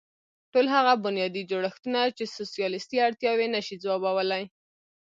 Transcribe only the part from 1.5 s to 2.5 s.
جوړښتونه چې